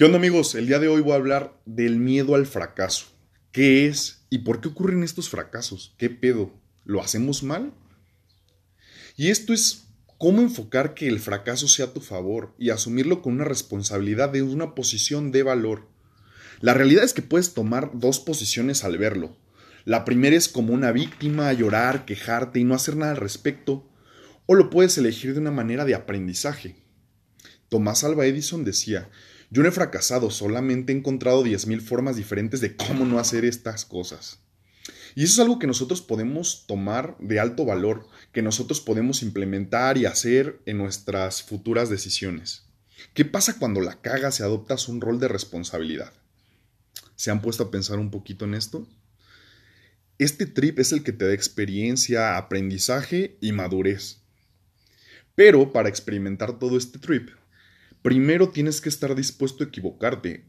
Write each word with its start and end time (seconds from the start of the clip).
¿Qué 0.00 0.06
onda 0.06 0.16
amigos? 0.16 0.54
El 0.54 0.66
día 0.66 0.78
de 0.78 0.88
hoy 0.88 1.02
voy 1.02 1.12
a 1.12 1.16
hablar 1.16 1.60
del 1.66 1.98
miedo 1.98 2.34
al 2.34 2.46
fracaso. 2.46 3.08
¿Qué 3.52 3.86
es 3.86 4.24
y 4.30 4.38
por 4.38 4.62
qué 4.62 4.68
ocurren 4.68 5.02
estos 5.02 5.28
fracasos? 5.28 5.94
¿Qué 5.98 6.08
pedo? 6.08 6.54
¿Lo 6.86 7.02
hacemos 7.02 7.42
mal? 7.42 7.74
Y 9.18 9.28
esto 9.28 9.52
es 9.52 9.88
cómo 10.16 10.40
enfocar 10.40 10.94
que 10.94 11.06
el 11.06 11.20
fracaso 11.20 11.68
sea 11.68 11.84
a 11.84 11.92
tu 11.92 12.00
favor 12.00 12.54
y 12.58 12.70
asumirlo 12.70 13.20
con 13.20 13.34
una 13.34 13.44
responsabilidad 13.44 14.30
de 14.30 14.40
una 14.40 14.74
posición 14.74 15.32
de 15.32 15.42
valor. 15.42 15.86
La 16.62 16.72
realidad 16.72 17.04
es 17.04 17.12
que 17.12 17.20
puedes 17.20 17.52
tomar 17.52 17.90
dos 17.92 18.20
posiciones 18.20 18.84
al 18.84 18.96
verlo. 18.96 19.36
La 19.84 20.06
primera 20.06 20.34
es 20.34 20.48
como 20.48 20.72
una 20.72 20.92
víctima, 20.92 21.52
llorar, 21.52 22.06
quejarte 22.06 22.58
y 22.58 22.64
no 22.64 22.74
hacer 22.74 22.96
nada 22.96 23.10
al 23.10 23.18
respecto, 23.18 23.86
o 24.46 24.54
lo 24.54 24.70
puedes 24.70 24.96
elegir 24.96 25.34
de 25.34 25.40
una 25.40 25.50
manera 25.50 25.84
de 25.84 25.94
aprendizaje. 25.94 26.76
Tomás 27.68 28.02
Alba 28.02 28.24
Edison 28.24 28.64
decía, 28.64 29.10
yo 29.50 29.62
no 29.62 29.68
he 29.68 29.72
fracasado, 29.72 30.30
solamente 30.30 30.92
he 30.92 30.96
encontrado 30.96 31.44
10.000 31.44 31.80
formas 31.80 32.16
diferentes 32.16 32.60
de 32.60 32.76
cómo 32.76 33.04
no 33.04 33.18
hacer 33.18 33.44
estas 33.44 33.84
cosas. 33.84 34.38
Y 35.16 35.24
eso 35.24 35.34
es 35.34 35.38
algo 35.40 35.58
que 35.58 35.66
nosotros 35.66 36.02
podemos 36.02 36.66
tomar 36.68 37.16
de 37.18 37.40
alto 37.40 37.64
valor, 37.64 38.06
que 38.32 38.42
nosotros 38.42 38.80
podemos 38.80 39.22
implementar 39.22 39.98
y 39.98 40.06
hacer 40.06 40.60
en 40.66 40.78
nuestras 40.78 41.42
futuras 41.42 41.90
decisiones. 41.90 42.66
¿Qué 43.12 43.24
pasa 43.24 43.58
cuando 43.58 43.80
la 43.80 44.00
cagas 44.00 44.38
y 44.38 44.44
adoptas 44.44 44.88
un 44.88 45.00
rol 45.00 45.18
de 45.18 45.26
responsabilidad? 45.26 46.12
¿Se 47.16 47.32
han 47.32 47.42
puesto 47.42 47.64
a 47.64 47.70
pensar 47.70 47.98
un 47.98 48.10
poquito 48.10 48.44
en 48.44 48.54
esto? 48.54 48.86
Este 50.18 50.46
trip 50.46 50.78
es 50.78 50.92
el 50.92 51.02
que 51.02 51.12
te 51.12 51.26
da 51.26 51.32
experiencia, 51.32 52.36
aprendizaje 52.36 53.36
y 53.40 53.52
madurez. 53.52 54.18
Pero 55.34 55.72
para 55.72 55.88
experimentar 55.88 56.58
todo 56.58 56.76
este 56.76 56.98
trip, 56.98 57.30
primero 58.02 58.50
tienes 58.50 58.80
que 58.80 58.88
estar 58.88 59.14
dispuesto 59.14 59.64
a 59.64 59.66
equivocarte. 59.66 60.46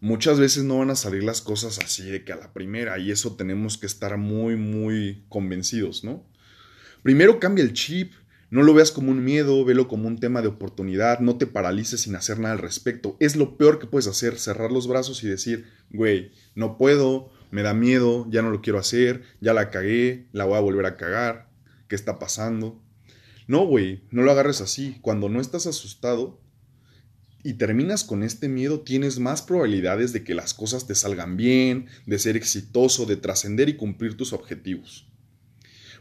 Muchas 0.00 0.38
veces 0.38 0.64
no 0.64 0.78
van 0.78 0.90
a 0.90 0.96
salir 0.96 1.24
las 1.24 1.40
cosas 1.40 1.78
así 1.78 2.04
de 2.04 2.24
que 2.24 2.32
a 2.32 2.36
la 2.36 2.52
primera 2.52 2.98
y 2.98 3.10
eso 3.10 3.36
tenemos 3.36 3.78
que 3.78 3.86
estar 3.86 4.16
muy, 4.18 4.56
muy 4.56 5.24
convencidos, 5.28 6.04
¿no? 6.04 6.26
Primero 7.02 7.40
cambia 7.40 7.64
el 7.64 7.72
chip, 7.72 8.12
no 8.50 8.62
lo 8.62 8.74
veas 8.74 8.90
como 8.92 9.10
un 9.10 9.24
miedo, 9.24 9.64
velo 9.64 9.88
como 9.88 10.08
un 10.08 10.18
tema 10.18 10.42
de 10.42 10.48
oportunidad, 10.48 11.20
no 11.20 11.36
te 11.36 11.46
paralices 11.46 12.02
sin 12.02 12.14
hacer 12.14 12.38
nada 12.38 12.54
al 12.54 12.60
respecto. 12.60 13.16
Es 13.20 13.36
lo 13.36 13.56
peor 13.56 13.78
que 13.78 13.86
puedes 13.86 14.06
hacer, 14.06 14.38
cerrar 14.38 14.70
los 14.70 14.86
brazos 14.86 15.22
y 15.22 15.28
decir, 15.28 15.66
güey, 15.90 16.32
no 16.54 16.76
puedo, 16.76 17.30
me 17.50 17.62
da 17.62 17.74
miedo, 17.74 18.26
ya 18.30 18.42
no 18.42 18.50
lo 18.50 18.60
quiero 18.60 18.78
hacer, 18.78 19.22
ya 19.40 19.54
la 19.54 19.70
cagué, 19.70 20.28
la 20.32 20.44
voy 20.44 20.56
a 20.56 20.60
volver 20.60 20.86
a 20.86 20.96
cagar, 20.96 21.48
¿qué 21.88 21.94
está 21.94 22.18
pasando? 22.18 22.82
No, 23.48 23.64
güey, 23.66 24.02
no 24.10 24.22
lo 24.22 24.32
agarres 24.32 24.60
así. 24.60 24.98
Cuando 25.02 25.28
no 25.28 25.40
estás 25.40 25.66
asustado, 25.66 26.40
y 27.42 27.54
terminas 27.54 28.04
con 28.04 28.22
este 28.22 28.48
miedo, 28.48 28.80
tienes 28.80 29.18
más 29.18 29.42
probabilidades 29.42 30.12
de 30.12 30.24
que 30.24 30.34
las 30.34 30.54
cosas 30.54 30.86
te 30.86 30.94
salgan 30.94 31.36
bien, 31.36 31.86
de 32.06 32.18
ser 32.18 32.36
exitoso, 32.36 33.06
de 33.06 33.16
trascender 33.16 33.68
y 33.68 33.76
cumplir 33.76 34.16
tus 34.16 34.32
objetivos. 34.32 35.06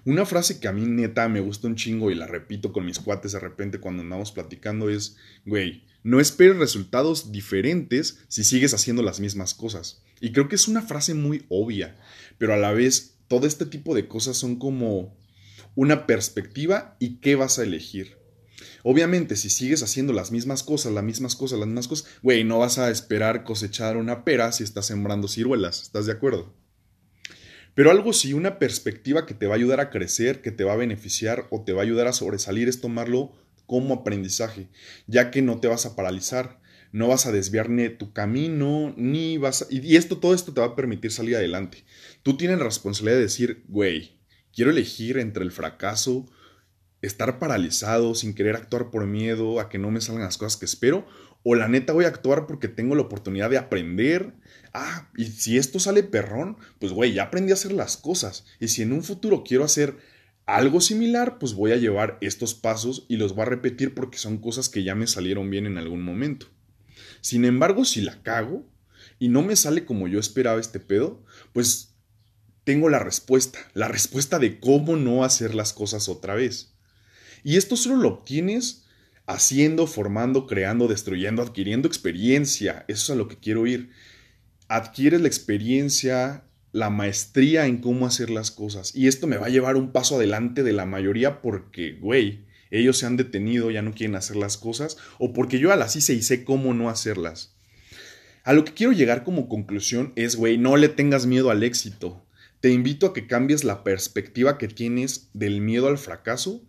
Una 0.06 0.26
frase 0.26 0.60
que 0.60 0.68
a 0.68 0.72
mí 0.72 0.86
neta 0.86 1.28
me 1.30 1.40
gusta 1.40 1.68
un 1.68 1.76
chingo 1.76 2.12
y 2.12 2.16
la 2.16 2.28
repito 2.28 2.72
con 2.72 2.86
mis 2.86 3.00
cuates 3.00 3.32
de 3.32 3.40
repente 3.40 3.80
cuando 3.80 4.04
andamos 4.04 4.32
platicando 4.32 4.90
es, 4.90 5.18
güey, 5.46 5.84
no 6.04 6.20
esperes 6.20 6.58
resultados 6.58 7.32
diferentes 7.32 8.20
si 8.28 8.44
sigues 8.44 8.76
haciendo 8.76 9.02
las 9.02 9.20
mismas 9.20 9.56
cosas. 9.56 10.04
Y 10.22 10.32
creo 10.32 10.48
que 10.48 10.56
es 10.56 10.68
una 10.68 10.84
frase 10.84 11.16
muy 11.16 11.46
obvia, 11.50 11.98
pero 12.38 12.54
a 12.54 12.58
la 12.58 12.72
vez 12.72 13.18
todo 13.28 13.48
este 13.48 13.66
tipo 13.66 13.96
de 13.96 14.08
cosas 14.08 14.38
son 14.38 14.58
como 14.58 15.18
una 15.74 16.06
perspectiva 16.06 16.96
y 17.00 17.16
qué 17.16 17.36
vas 17.36 17.58
a 17.58 17.64
elegir. 17.64 18.18
Obviamente, 18.88 19.36
si 19.36 19.50
sigues 19.50 19.82
haciendo 19.82 20.14
las 20.14 20.32
mismas 20.32 20.62
cosas, 20.62 20.94
las 20.94 21.04
mismas 21.04 21.36
cosas, 21.36 21.58
las 21.58 21.68
mismas 21.68 21.88
cosas, 21.88 22.08
güey, 22.22 22.44
no 22.44 22.60
vas 22.60 22.78
a 22.78 22.92
esperar 22.92 23.44
cosechar 23.44 23.98
una 23.98 24.24
pera 24.24 24.52
si 24.52 24.64
estás 24.64 24.86
sembrando 24.86 25.28
ciruelas, 25.28 25.82
¿estás 25.82 26.06
de 26.06 26.12
acuerdo? 26.12 26.54
Pero 27.74 27.90
algo 27.90 28.14
sí, 28.14 28.34
una 28.34 28.60
perspectiva 28.60 29.26
que 29.26 29.34
te 29.34 29.48
va 29.48 29.54
a 29.54 29.58
ayudar 29.58 29.80
a 29.80 29.90
crecer, 29.90 30.44
que 30.44 30.52
te 30.52 30.64
va 30.64 30.74
a 30.74 30.78
beneficiar 30.78 31.48
o 31.50 31.64
te 31.64 31.74
va 31.74 31.82
a 31.82 31.84
ayudar 31.84 32.06
a 32.06 32.14
sobresalir 32.14 32.70
es 32.70 32.80
tomarlo 32.80 33.32
como 33.66 33.96
aprendizaje, 33.96 34.70
ya 35.08 35.32
que 35.32 35.42
no 35.42 35.60
te 35.60 35.68
vas 35.68 35.88
a 35.88 35.96
paralizar, 35.96 36.62
no 36.92 37.08
vas 37.08 37.26
a 37.26 37.32
desviar 37.32 37.72
ni 37.72 37.90
tu 37.90 38.14
camino, 38.14 38.94
ni 38.98 39.40
vas 39.40 39.64
a, 39.64 39.66
y 39.72 39.96
esto, 39.96 40.20
todo 40.20 40.36
esto 40.36 40.54
te 40.54 40.62
va 40.62 40.68
a 40.68 40.76
permitir 40.76 41.12
salir 41.12 41.36
adelante. 41.36 41.86
Tú 42.22 42.38
tienes 42.38 42.60
la 42.60 42.66
responsabilidad 42.66 43.18
de 43.18 43.24
decir, 43.24 43.64
güey, 43.68 44.20
quiero 44.54 44.70
elegir 44.70 45.18
entre 45.18 45.44
el 45.44 45.52
fracaso 45.52 46.28
estar 47.06 47.40
paralizado 47.40 48.16
sin 48.16 48.34
querer 48.34 48.56
actuar 48.56 48.90
por 48.90 49.06
miedo 49.06 49.60
a 49.60 49.70
que 49.70 49.78
no 49.78 49.92
me 49.92 50.02
salgan 50.02 50.24
las 50.24 50.38
cosas 50.38 50.58
que 50.58 50.66
espero, 50.66 51.06
o 51.44 51.56
la 51.56 51.68
neta 51.68 51.94
voy 51.94 52.06
a 52.06 52.10
actuar 52.10 52.48
porque 52.48 52.68
tengo 52.68 52.96
la 52.96 53.04
oportunidad 53.04 53.50
de 53.50 53.58
aprender. 53.58 54.34
Ah, 54.74 55.10
y 55.16 55.26
si 55.26 55.58
esto 55.58 55.80
sale 55.80 56.04
perrón, 56.04 56.58
pues 56.80 56.92
güey, 56.92 57.14
ya 57.14 57.24
aprendí 57.24 57.52
a 57.52 57.54
hacer 57.54 57.72
las 57.72 57.98
cosas. 57.98 58.46
Y 58.60 58.70
si 58.70 58.82
en 58.82 58.92
un 58.92 59.04
futuro 59.04 59.44
quiero 59.44 59.64
hacer 59.64 59.98
algo 60.48 60.82
similar, 60.82 61.38
pues 61.40 61.54
voy 61.54 61.72
a 61.72 61.78
llevar 61.78 62.18
estos 62.22 62.56
pasos 62.56 63.06
y 63.08 63.18
los 63.18 63.36
voy 63.36 63.44
a 63.44 63.50
repetir 63.50 63.94
porque 63.94 64.18
son 64.18 64.38
cosas 64.40 64.70
que 64.70 64.84
ya 64.84 64.96
me 64.96 65.08
salieron 65.08 65.50
bien 65.50 65.66
en 65.66 65.78
algún 65.78 66.04
momento. 66.04 66.48
Sin 67.22 67.46
embargo, 67.46 67.86
si 67.86 68.02
la 68.02 68.22
cago 68.22 68.68
y 69.20 69.30
no 69.30 69.42
me 69.42 69.56
sale 69.56 69.86
como 69.86 70.08
yo 70.08 70.20
esperaba 70.20 70.60
este 70.60 70.80
pedo, 70.80 71.24
pues 71.54 71.96
tengo 72.64 72.90
la 72.90 73.00
respuesta, 73.00 73.60
la 73.74 73.88
respuesta 73.88 74.40
de 74.40 74.60
cómo 74.60 74.96
no 74.96 75.24
hacer 75.24 75.56
las 75.56 75.74
cosas 75.74 76.10
otra 76.10 76.36
vez. 76.36 76.75
Y 77.46 77.58
esto 77.58 77.76
solo 77.78 77.98
lo 77.98 78.10
obtienes 78.10 78.88
haciendo, 79.28 79.86
formando, 79.86 80.48
creando, 80.48 80.88
destruyendo, 80.88 81.44
adquiriendo 81.44 81.88
experiencia. 81.88 82.86
Eso 82.88 83.04
es 83.04 83.10
a 83.12 83.16
lo 83.16 83.28
que 83.28 83.38
quiero 83.38 83.68
ir. 83.68 83.92
Adquieres 84.68 85.22
la 85.22 85.28
experiencia, 85.28 86.46
la 86.72 86.90
maestría 86.90 87.68
en 87.68 87.78
cómo 87.78 88.08
hacer 88.08 88.32
las 88.32 88.50
cosas. 88.50 88.96
Y 88.96 89.08
esto 89.08 89.28
me 89.28 89.38
va 89.38 89.46
a 89.46 89.50
llevar 89.50 89.76
un 89.76 89.92
paso 89.92 90.16
adelante 90.16 90.64
de 90.64 90.74
la 90.74 90.88
mayoría 90.88 91.44
porque, 91.44 92.00
güey, 92.02 92.46
ellos 92.72 92.98
se 92.98 93.06
han 93.06 93.16
detenido, 93.16 93.70
ya 93.70 93.84
no 93.84 93.94
quieren 93.94 94.16
hacer 94.16 94.38
las 94.38 94.58
cosas, 94.58 94.98
o 95.20 95.32
porque 95.32 95.60
yo 95.60 95.72
a 95.72 95.76
las 95.76 95.96
hice 95.96 96.20
sé 96.24 96.46
cómo 96.46 96.74
no 96.74 96.90
hacerlas. 96.90 97.56
A 98.44 98.54
lo 98.54 98.66
que 98.66 98.74
quiero 98.74 98.92
llegar 98.92 99.24
como 99.24 99.50
conclusión 99.50 100.14
es, 100.16 100.36
güey, 100.36 100.58
no 100.58 100.78
le 100.78 100.90
tengas 100.90 101.28
miedo 101.28 101.52
al 101.52 101.62
éxito. 101.62 102.26
Te 102.60 102.72
invito 102.72 103.06
a 103.06 103.14
que 103.14 103.28
cambies 103.28 103.64
la 103.64 103.84
perspectiva 103.84 104.58
que 104.58 104.68
tienes 104.68 105.30
del 105.34 105.62
miedo 105.62 105.88
al 105.88 106.00
fracaso 106.00 106.64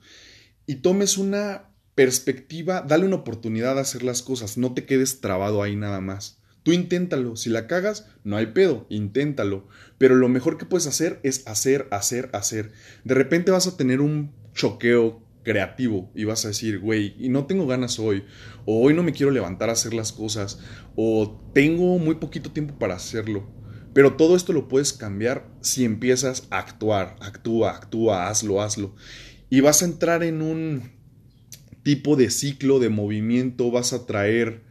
y 0.66 0.76
tomes 0.76 1.18
una 1.18 1.70
perspectiva, 1.94 2.82
dale 2.82 3.06
una 3.06 3.16
oportunidad 3.16 3.78
a 3.78 3.82
hacer 3.82 4.02
las 4.02 4.22
cosas, 4.22 4.58
no 4.58 4.74
te 4.74 4.84
quedes 4.84 5.20
trabado 5.20 5.62
ahí 5.62 5.76
nada 5.76 6.00
más. 6.00 6.40
Tú 6.62 6.72
inténtalo, 6.72 7.36
si 7.36 7.48
la 7.48 7.68
cagas, 7.68 8.08
no 8.24 8.36
hay 8.36 8.46
pedo, 8.46 8.86
inténtalo. 8.90 9.68
Pero 9.98 10.16
lo 10.16 10.28
mejor 10.28 10.58
que 10.58 10.66
puedes 10.66 10.88
hacer 10.88 11.20
es 11.22 11.46
hacer, 11.46 11.86
hacer, 11.92 12.28
hacer. 12.32 12.72
De 13.04 13.14
repente 13.14 13.52
vas 13.52 13.68
a 13.68 13.76
tener 13.76 14.00
un 14.00 14.34
choqueo 14.52 15.22
creativo 15.44 16.10
y 16.12 16.24
vas 16.24 16.44
a 16.44 16.48
decir, 16.48 16.80
güey, 16.80 17.14
y 17.20 17.28
no 17.28 17.46
tengo 17.46 17.68
ganas 17.68 18.00
hoy, 18.00 18.24
o 18.64 18.82
hoy 18.82 18.94
no 18.94 19.04
me 19.04 19.12
quiero 19.12 19.30
levantar 19.30 19.70
a 19.70 19.74
hacer 19.74 19.94
las 19.94 20.12
cosas, 20.12 20.58
o 20.96 21.40
tengo 21.54 21.98
muy 21.98 22.16
poquito 22.16 22.50
tiempo 22.50 22.76
para 22.80 22.96
hacerlo. 22.96 23.48
Pero 23.94 24.16
todo 24.16 24.34
esto 24.34 24.52
lo 24.52 24.66
puedes 24.66 24.92
cambiar 24.92 25.48
si 25.60 25.84
empiezas 25.84 26.48
a 26.50 26.58
actuar, 26.58 27.16
actúa, 27.20 27.70
actúa, 27.70 28.28
hazlo, 28.28 28.60
hazlo 28.60 28.96
y 29.56 29.62
vas 29.62 29.80
a 29.80 29.86
entrar 29.86 30.22
en 30.22 30.42
un 30.42 30.82
tipo 31.82 32.14
de 32.14 32.28
ciclo 32.28 32.78
de 32.78 32.90
movimiento, 32.90 33.70
vas 33.70 33.94
a 33.94 34.04
traer 34.04 34.64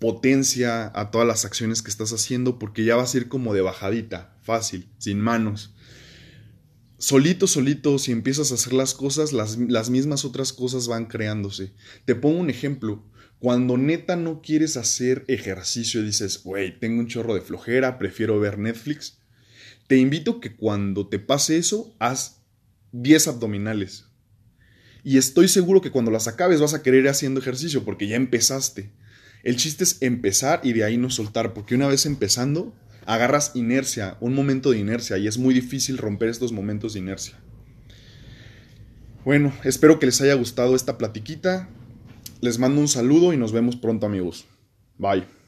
potencia 0.00 0.90
a 0.98 1.12
todas 1.12 1.28
las 1.28 1.44
acciones 1.44 1.80
que 1.80 1.90
estás 1.90 2.12
haciendo 2.12 2.58
porque 2.58 2.84
ya 2.84 2.96
vas 2.96 3.14
a 3.14 3.18
ir 3.18 3.28
como 3.28 3.54
de 3.54 3.60
bajadita, 3.60 4.36
fácil, 4.42 4.90
sin 4.98 5.20
manos. 5.20 5.76
Solito, 6.98 7.46
solito, 7.46 8.00
si 8.00 8.10
empiezas 8.10 8.50
a 8.50 8.56
hacer 8.56 8.72
las 8.72 8.94
cosas, 8.94 9.32
las, 9.32 9.58
las 9.58 9.90
mismas 9.90 10.24
otras 10.24 10.52
cosas 10.52 10.88
van 10.88 11.06
creándose. 11.06 11.72
Te 12.04 12.16
pongo 12.16 12.40
un 12.40 12.50
ejemplo. 12.50 13.08
Cuando 13.38 13.78
neta 13.78 14.16
no 14.16 14.42
quieres 14.42 14.76
hacer 14.76 15.24
ejercicio 15.28 16.00
y 16.00 16.06
dices, 16.06 16.42
güey, 16.42 16.80
tengo 16.80 16.98
un 16.98 17.06
chorro 17.06 17.36
de 17.36 17.42
flojera, 17.42 17.96
prefiero 17.96 18.40
ver 18.40 18.58
Netflix, 18.58 19.20
te 19.86 19.98
invito 19.98 20.40
que 20.40 20.56
cuando 20.56 21.06
te 21.06 21.20
pase 21.20 21.58
eso, 21.58 21.94
haz 22.00 22.42
10 22.90 23.28
abdominales 23.28 24.06
y 25.04 25.18
estoy 25.18 25.48
seguro 25.48 25.80
que 25.80 25.90
cuando 25.90 26.10
las 26.10 26.28
acabes 26.28 26.60
vas 26.60 26.74
a 26.74 26.82
querer 26.82 27.00
ir 27.00 27.08
haciendo 27.08 27.40
ejercicio 27.40 27.84
porque 27.84 28.06
ya 28.06 28.16
empezaste. 28.16 28.90
El 29.42 29.56
chiste 29.56 29.84
es 29.84 29.98
empezar 30.00 30.60
y 30.62 30.72
de 30.72 30.84
ahí 30.84 30.96
no 30.96 31.10
soltar, 31.10 31.52
porque 31.52 31.74
una 31.74 31.88
vez 31.88 32.06
empezando, 32.06 32.72
agarras 33.06 33.52
inercia, 33.54 34.16
un 34.20 34.34
momento 34.34 34.70
de 34.70 34.78
inercia, 34.78 35.18
y 35.18 35.26
es 35.26 35.38
muy 35.38 35.52
difícil 35.52 35.98
romper 35.98 36.28
estos 36.28 36.52
momentos 36.52 36.92
de 36.92 37.00
inercia. 37.00 37.40
Bueno, 39.24 39.52
espero 39.64 39.98
que 39.98 40.06
les 40.06 40.20
haya 40.20 40.34
gustado 40.34 40.76
esta 40.76 40.98
platiquita. 40.98 41.68
Les 42.40 42.58
mando 42.58 42.80
un 42.80 42.88
saludo 42.88 43.32
y 43.32 43.36
nos 43.36 43.52
vemos 43.52 43.76
pronto 43.76 44.06
amigos. 44.06 44.46
Bye. 44.98 45.41